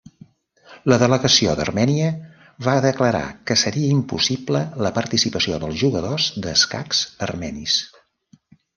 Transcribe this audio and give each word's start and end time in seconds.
La 0.91 0.97
delegació 1.03 1.53
d'Armènia 1.59 2.07
va 2.69 2.75
declarar 2.87 3.23
que 3.51 3.59
seria 3.65 3.93
impossible 3.99 4.65
la 4.87 4.95
participació 4.99 5.63
dels 5.67 5.81
jugadors 5.87 6.33
d'escacs 6.47 7.07
armenis. 7.31 7.81